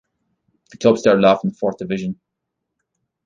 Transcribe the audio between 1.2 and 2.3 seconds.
off in the Fourth Division.